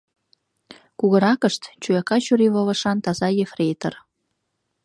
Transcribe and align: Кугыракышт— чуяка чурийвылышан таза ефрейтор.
Кугыракышт— 0.99 1.63
чуяка 1.81 2.17
чурийвылышан 2.25 2.97
таза 3.05 3.27
ефрейтор. 3.43 3.93